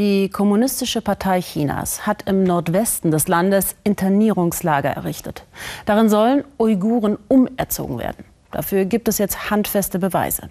[0.00, 5.44] Die Kommunistische Partei Chinas hat im Nordwesten des Landes Internierungslager errichtet.
[5.84, 8.24] Darin sollen Uiguren umerzogen werden.
[8.50, 10.48] Dafür gibt es jetzt handfeste Beweise.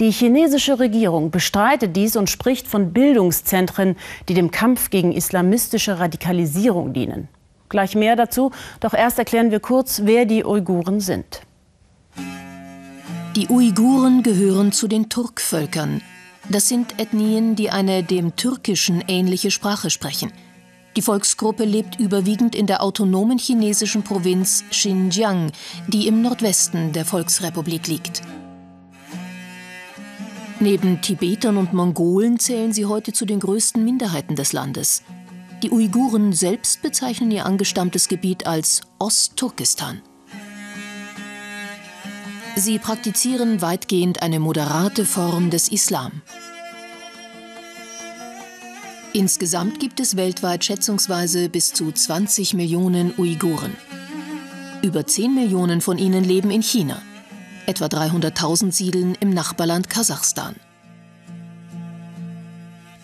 [0.00, 3.94] Die chinesische Regierung bestreitet dies und spricht von Bildungszentren,
[4.28, 7.28] die dem Kampf gegen islamistische Radikalisierung dienen.
[7.68, 8.50] Gleich mehr dazu,
[8.80, 11.42] doch erst erklären wir kurz, wer die Uiguren sind.
[13.36, 16.02] Die Uiguren gehören zu den Turkvölkern.
[16.50, 20.32] Das sind Ethnien, die eine dem Türkischen ähnliche Sprache sprechen.
[20.96, 25.52] Die Volksgruppe lebt überwiegend in der autonomen chinesischen Provinz Xinjiang,
[25.86, 28.22] die im Nordwesten der Volksrepublik liegt.
[30.58, 35.04] Neben Tibetern und Mongolen zählen sie heute zu den größten Minderheiten des Landes.
[35.62, 40.02] Die Uiguren selbst bezeichnen ihr angestammtes Gebiet als Ostturkestan.
[42.56, 46.22] Sie praktizieren weitgehend eine moderate Form des Islam.
[49.12, 53.76] Insgesamt gibt es weltweit schätzungsweise bis zu 20 Millionen Uiguren.
[54.82, 57.02] Über 10 Millionen von ihnen leben in China.
[57.66, 60.54] Etwa 300.000 siedeln im Nachbarland Kasachstan.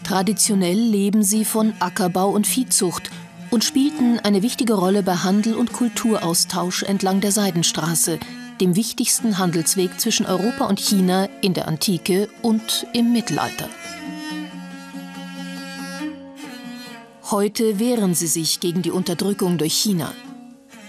[0.05, 3.11] Traditionell leben sie von Ackerbau und Viehzucht
[3.51, 8.20] und spielten eine wichtige Rolle bei Handel und Kulturaustausch entlang der Seidenstraße,
[8.61, 13.69] dem wichtigsten Handelsweg zwischen Europa und China in der Antike und im Mittelalter.
[17.33, 20.13] Heute wehren sie sich gegen die Unterdrückung durch China.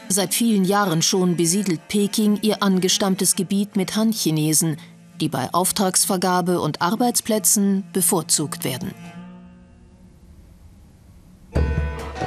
[0.08, 4.78] Seit vielen Jahren schon besiedelt Peking ihr angestammtes Gebiet mit Han-Chinesen,
[5.20, 8.94] die bei Auftragsvergabe und Arbeitsplätzen bevorzugt werden.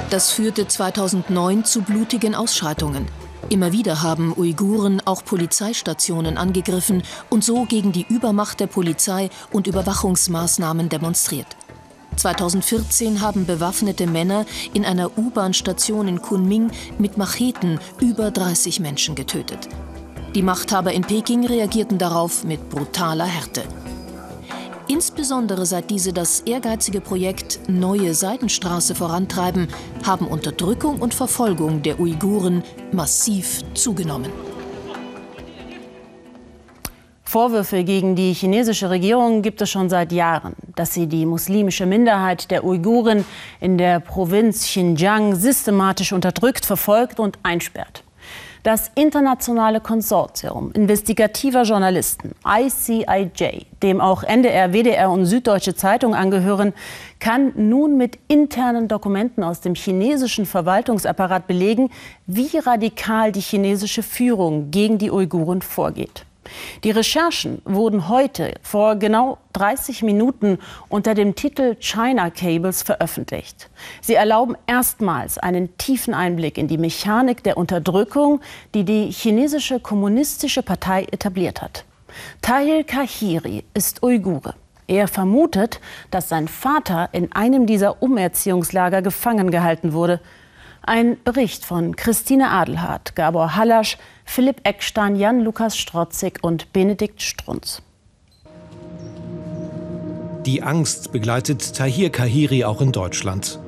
[0.09, 3.07] Das führte 2009 zu blutigen Ausschreitungen.
[3.47, 9.67] Immer wieder haben Uiguren auch Polizeistationen angegriffen und so gegen die Übermacht der Polizei und
[9.67, 11.55] Überwachungsmaßnahmen demonstriert.
[12.21, 16.69] 2014 haben bewaffnete Männer in einer U-Bahn-Station in Kunming
[16.99, 19.67] mit Macheten über 30 Menschen getötet.
[20.35, 23.63] Die Machthaber in Peking reagierten darauf mit brutaler Härte.
[24.87, 29.67] Insbesondere seit diese das ehrgeizige Projekt Neue Seidenstraße vorantreiben,
[30.05, 34.31] haben Unterdrückung und Verfolgung der Uiguren massiv zugenommen.
[37.23, 42.49] Vorwürfe gegen die chinesische Regierung gibt es schon seit Jahren, dass sie die muslimische Minderheit
[42.49, 43.23] der Uiguren
[43.59, 48.03] in der Provinz Xinjiang systematisch unterdrückt, verfolgt und einsperrt.
[48.63, 56.73] Das internationale Konsortium investigativer Journalisten ICIJ, dem auch NDR, WDR und Süddeutsche Zeitung angehören,
[57.19, 61.91] kann nun mit internen Dokumenten aus dem chinesischen Verwaltungsapparat belegen,
[62.25, 66.25] wie radikal die chinesische Führung gegen die Uiguren vorgeht.
[66.83, 73.69] Die Recherchen wurden heute vor genau 30 Minuten unter dem Titel China Cables veröffentlicht.
[74.01, 78.41] Sie erlauben erstmals einen tiefen Einblick in die Mechanik der Unterdrückung,
[78.73, 81.85] die die chinesische kommunistische Partei etabliert hat.
[82.41, 84.55] Tahir Kahiri ist Uigure.
[84.87, 85.79] Er vermutet,
[86.09, 90.19] dass sein Vater in einem dieser Umerziehungslager gefangen gehalten wurde.
[90.83, 97.83] Ein Bericht von Christine Adelhardt, Gabor Hallasch, Philipp Eckstein, Jan-Lukas Strotzig und Benedikt Strunz.
[100.45, 103.59] Die Angst begleitet Tahir Kahiri auch in Deutschland.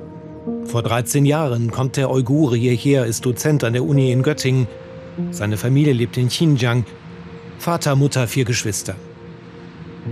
[0.66, 4.68] Vor 13 Jahren kommt der Uigure hierher, ist Dozent an der Uni in Göttingen.
[5.30, 6.84] Seine Familie lebt in Xinjiang.
[7.60, 8.96] Vater, Mutter, vier Geschwister.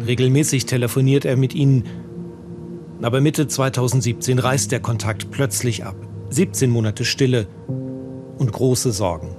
[0.05, 1.85] Regelmäßig telefoniert er mit ihnen.
[3.01, 5.95] Aber Mitte 2017 reißt der Kontakt plötzlich ab.
[6.31, 7.45] 17 Monate Stille
[8.37, 9.35] und große Sorgen.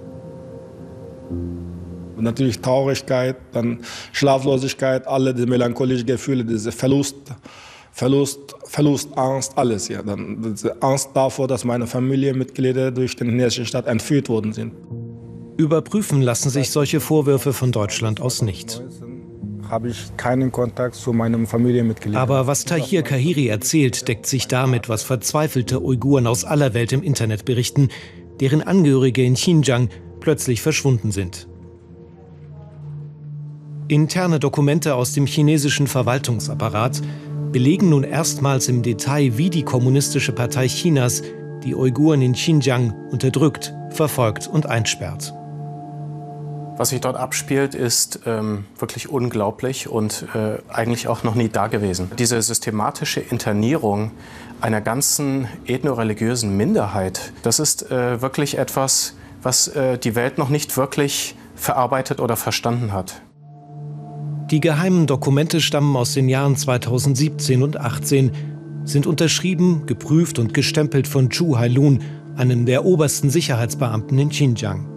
[2.19, 3.81] Natürlich Traurigkeit, dann
[4.13, 7.17] Schlaflosigkeit, alle die melancholischen Gefühle, diese Verlust,
[7.91, 9.89] Verlust, Verlust, Angst, alles.
[9.89, 10.03] Ja.
[10.03, 14.75] Dann diese Angst davor, dass meine Familienmitglieder durch den chinesischen Staat entführt worden sind.
[15.57, 18.83] Überprüfen lassen sich solche Vorwürfe von Deutschland aus nicht
[19.73, 22.15] habe ich keinen Kontakt zu meinem Familienmitglied.
[22.15, 27.03] Aber was Tahir Kahiri erzählt, deckt sich damit, was verzweifelte Uiguren aus aller Welt im
[27.03, 27.89] Internet berichten,
[28.39, 29.89] deren Angehörige in Xinjiang
[30.21, 31.49] plötzlich verschwunden sind.
[33.89, 37.01] Interne Dokumente aus dem chinesischen Verwaltungsapparat
[37.51, 41.23] belegen nun erstmals im Detail, wie die Kommunistische Partei Chinas
[41.65, 45.33] die Uiguren in Xinjiang unterdrückt, verfolgt und einsperrt.
[46.79, 52.11] Was sich dort abspielt, ist ähm, wirklich unglaublich und äh, eigentlich auch noch nie dagewesen.
[52.19, 54.11] Diese systematische Internierung
[54.61, 60.77] einer ganzen ethnoreligiösen Minderheit, das ist äh, wirklich etwas, was äh, die Welt noch nicht
[60.77, 63.21] wirklich verarbeitet oder verstanden hat.
[64.51, 68.33] Die geheimen Dokumente stammen aus den Jahren 2017 und 2018.
[68.85, 72.01] sind unterschrieben, geprüft und gestempelt von Chu Hailun,
[72.37, 74.92] einem der obersten Sicherheitsbeamten in Xinjiang.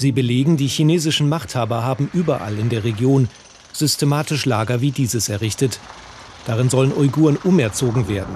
[0.00, 3.28] Sie belegen, die chinesischen Machthaber haben überall in der Region
[3.70, 5.78] systematisch Lager wie dieses errichtet.
[6.46, 8.34] Darin sollen Uiguren umerzogen werden.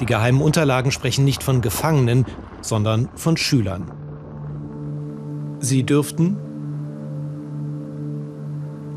[0.00, 2.24] Die geheimen Unterlagen sprechen nicht von Gefangenen,
[2.62, 3.92] sondern von Schülern.
[5.60, 6.38] Sie dürften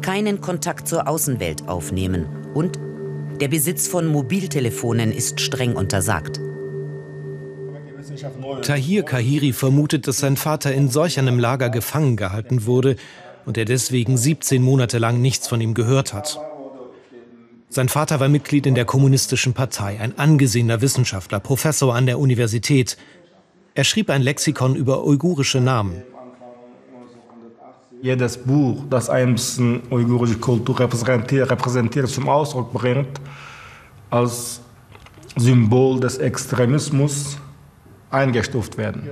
[0.01, 2.80] keinen Kontakt zur Außenwelt aufnehmen und
[3.42, 6.39] der Besitz von Mobiltelefonen ist streng untersagt.
[8.62, 12.98] Tahir Kahiri vermutet, dass sein Vater in solch einem Lager gefangen gehalten wurde
[13.46, 16.40] und er deswegen 17 Monate lang nichts von ihm gehört hat.
[17.69, 22.98] Sein Vater war Mitglied in der Kommunistischen Partei, ein angesehener Wissenschaftler, Professor an der Universität.
[23.74, 26.04] Er schrieb ein Lexikon über uigurische Namen.
[28.01, 33.19] Jedes Buch, das ein bisschen uigurische Kultur repräsentiert, repräsentiert, zum Ausdruck bringt,
[34.10, 34.62] als
[35.36, 37.38] Symbol des Extremismus,
[38.10, 39.10] eingestuft werden.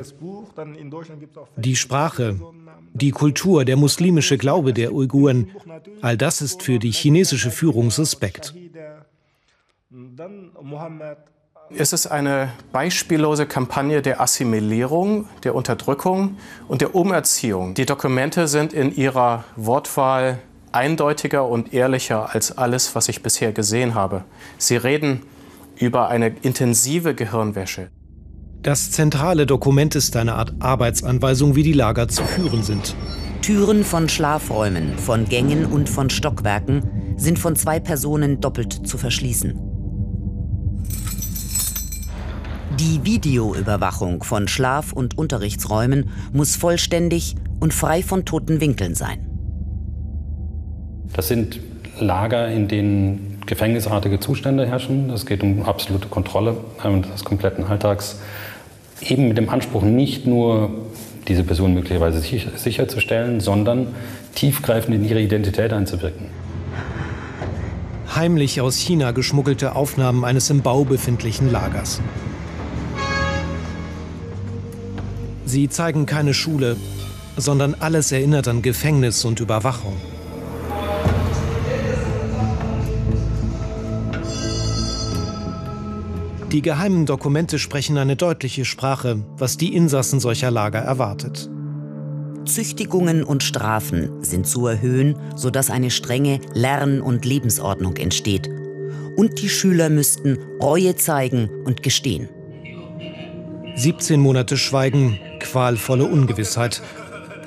[1.58, 2.40] Die Sprache,
[2.94, 5.50] die Kultur, der muslimische Glaube der Uiguren,
[6.02, 8.54] all das ist für die chinesische Führung suspekt.
[11.76, 16.38] Es ist eine beispiellose Kampagne der Assimilierung, der Unterdrückung
[16.68, 17.74] und der Umerziehung.
[17.74, 20.40] Die Dokumente sind in ihrer Wortwahl
[20.72, 24.24] eindeutiger und ehrlicher als alles, was ich bisher gesehen habe.
[24.58, 25.22] Sie reden
[25.78, 27.90] über eine intensive Gehirnwäsche.
[28.64, 32.96] Das zentrale Dokument ist eine Art Arbeitsanweisung, wie die Lager zu führen sind.
[33.42, 36.82] Türen von Schlafräumen, von Gängen und von Stockwerken
[37.18, 39.60] sind von zwei Personen doppelt zu verschließen.
[42.80, 49.28] Die Videoüberwachung von Schlaf- und Unterrichtsräumen muss vollständig und frei von toten Winkeln sein.
[51.14, 51.60] Das sind
[52.00, 55.10] Lager, in denen gefängnisartige Zustände herrschen.
[55.10, 56.56] Es geht um absolute Kontrolle
[57.14, 58.20] des kompletten Alltags
[59.02, 60.72] eben mit dem Anspruch, nicht nur
[61.28, 63.88] diese Person möglicherweise sicherzustellen, sondern
[64.36, 66.28] tiefgreifend in ihre Identität einzuwirken.
[68.16, 72.02] Heimlich aus China geschmuggelte Aufnahmen eines im Bau befindlichen Lagers.
[75.46, 76.78] Sie zeigen keine Schule,
[77.38, 79.96] sondern alles erinnert an Gefängnis und Überwachung.
[86.54, 91.50] Die geheimen Dokumente sprechen eine deutliche Sprache, was die Insassen solcher Lager erwartet.
[92.46, 98.52] Züchtigungen und Strafen sind zu erhöhen, sodass eine strenge Lern- und Lebensordnung entsteht.
[99.16, 102.30] Und die Schüler müssten Reue zeigen und gestehen.
[103.76, 106.84] 17 Monate Schweigen, qualvolle Ungewissheit.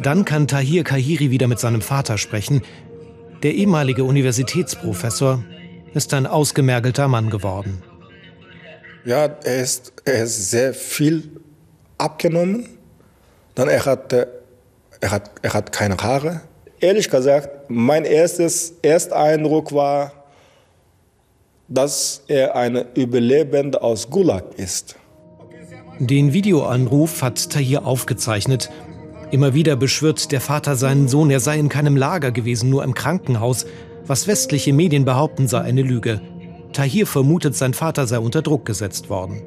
[0.03, 2.63] Dann kann Tahir Kahiri wieder mit seinem Vater sprechen.
[3.45, 5.45] Der ehemalige Universitätsprofessor
[5.95, 7.85] ist ein ausgemergelter Mann geworden.
[9.07, 11.31] Ja, er ist, er ist sehr viel
[11.97, 12.69] abgenommen.
[13.55, 16.41] Dann er hat, er hat, er hat keine Haare.
[16.81, 20.13] Ehrlich gesagt, mein erstes Ersteindruck war,
[21.69, 24.97] dass er ein Überlebender aus Gulag ist.
[26.01, 28.71] Den Videoanruf hat Tahir aufgezeichnet.
[29.31, 32.95] Immer wieder beschwört der Vater seinen Sohn, er sei in keinem Lager gewesen, nur im
[32.95, 33.67] Krankenhaus.
[34.05, 36.21] Was westliche Medien behaupten, sei eine Lüge.
[36.77, 39.41] Tahir vermutet, sein Vater sei unter Druck gesetzt worden.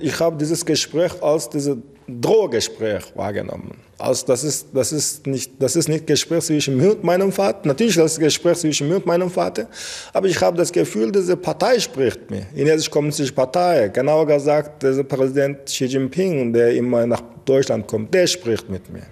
[0.00, 1.76] Ich habe dieses Gespräch als dieses
[2.08, 3.76] Drohgespräch wahrgenommen.
[3.98, 7.60] Also das ist, das ist nicht das ist nicht Gespräch zwischen mir und meinem Vater.
[7.64, 9.66] Natürlich das ist Gespräch zwischen mir und meinem Vater.
[10.14, 12.46] Aber ich habe das Gefühl, diese Partei spricht mir.
[12.54, 18.14] Die Chinesische Kommunistische Partei, genauer gesagt, der Präsident Xi Jinping, der immer nach Deutschland kommt,
[18.14, 19.02] der spricht mit mir.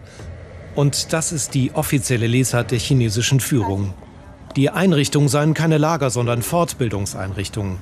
[0.74, 3.92] Und das ist die offizielle Lesart der chinesischen Führung.
[4.56, 7.76] Die Einrichtungen seien keine Lager, sondern Fortbildungseinrichtungen.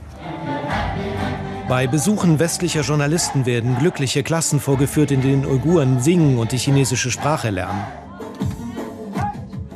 [1.68, 7.12] Bei Besuchen westlicher Journalisten werden glückliche Klassen vorgeführt, in denen Uiguren singen und die chinesische
[7.12, 7.84] Sprache lernen.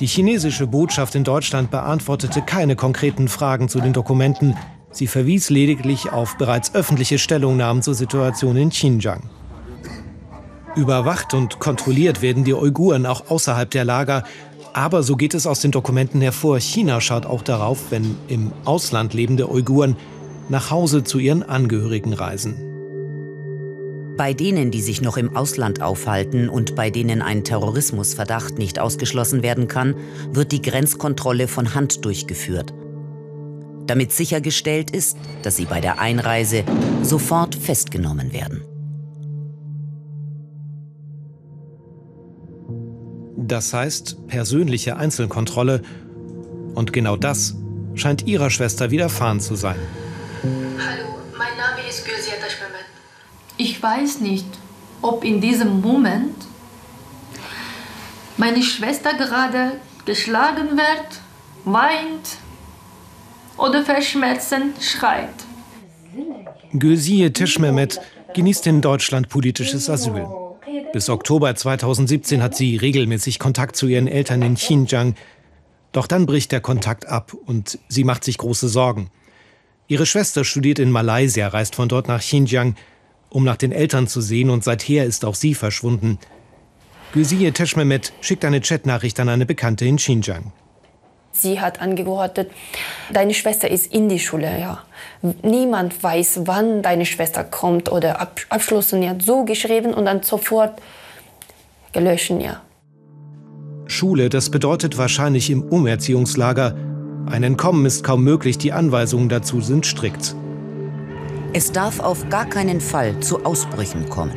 [0.00, 4.56] Die chinesische Botschaft in Deutschland beantwortete keine konkreten Fragen zu den Dokumenten.
[4.90, 9.22] Sie verwies lediglich auf bereits öffentliche Stellungnahmen zur Situation in Xinjiang.
[10.76, 14.22] Überwacht und kontrolliert werden die Uiguren auch außerhalb der Lager,
[14.78, 19.12] aber so geht es aus den Dokumenten hervor, China schaut auch darauf, wenn im Ausland
[19.12, 19.96] lebende Uiguren
[20.48, 22.54] nach Hause zu ihren Angehörigen reisen.
[24.16, 29.42] Bei denen, die sich noch im Ausland aufhalten und bei denen ein Terrorismusverdacht nicht ausgeschlossen
[29.42, 29.96] werden kann,
[30.30, 32.72] wird die Grenzkontrolle von Hand durchgeführt.
[33.88, 36.62] Damit sichergestellt ist, dass sie bei der Einreise
[37.02, 38.62] sofort festgenommen werden.
[43.48, 45.82] Das heißt persönliche Einzelkontrolle.
[46.74, 47.54] Und genau das
[47.94, 49.76] scheint ihrer Schwester widerfahren zu sein.
[50.42, 52.84] Hallo, mein Name ist Gülsия Taşmehmet.
[53.56, 54.46] Ich weiß nicht,
[55.00, 56.36] ob in diesem Moment
[58.36, 59.72] meine Schwester gerade
[60.04, 61.08] geschlagen wird,
[61.64, 62.36] weint
[63.56, 65.34] oder verschmerzend schreit.
[66.74, 67.98] Gülsiye Tischmehmet
[68.34, 70.47] genießt in Deutschland politisches Asyl.
[70.92, 75.16] Bis Oktober 2017 hat sie regelmäßig Kontakt zu ihren Eltern in Xinjiang.
[75.92, 79.10] Doch dann bricht der Kontakt ab und sie macht sich große Sorgen.
[79.86, 82.74] Ihre Schwester studiert in Malaysia, reist von dort nach Xinjiang,
[83.28, 86.18] um nach den Eltern zu sehen und seither ist auch sie verschwunden.
[87.12, 90.52] Gülsiye Teschmemet schickt eine Chatnachricht an eine Bekannte in Xinjiang.
[91.40, 92.50] Sie hat angeordnet,
[93.12, 94.82] deine Schwester ist in die Schule, ja.
[95.42, 100.80] Niemand weiß, wann deine Schwester kommt oder ab, abschlossen, ja, so geschrieben und dann sofort
[101.92, 102.60] gelöschen, ja.
[103.86, 106.74] Schule, das bedeutet wahrscheinlich im Umerziehungslager.
[107.26, 110.34] Ein Entkommen ist kaum möglich, die Anweisungen dazu sind strikt.
[111.52, 114.36] Es darf auf gar keinen Fall zu Ausbrüchen kommen.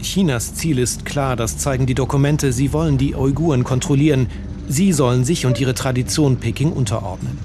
[0.00, 2.52] Chinas Ziel ist klar, das zeigen die Dokumente.
[2.52, 4.28] Sie wollen die Uiguren kontrollieren.
[4.68, 7.38] Sie sollen sich und ihre Tradition Peking unterordnen.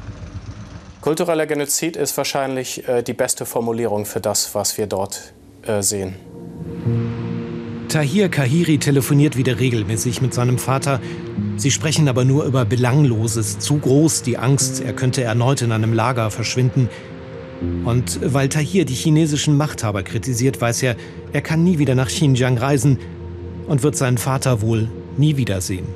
[1.01, 5.33] Kultureller Genozid ist wahrscheinlich äh, die beste Formulierung für das, was wir dort
[5.63, 6.15] äh, sehen.
[7.87, 10.99] Tahir Kahiri telefoniert wieder regelmäßig mit seinem Vater.
[11.57, 13.59] Sie sprechen aber nur über Belangloses.
[13.59, 16.89] Zu groß die Angst, er könnte erneut in einem Lager verschwinden.
[17.85, 20.95] Und weil Tahir die chinesischen Machthaber kritisiert, weiß er,
[21.33, 22.99] er kann nie wieder nach Xinjiang reisen
[23.67, 25.87] und wird seinen Vater wohl nie wiedersehen.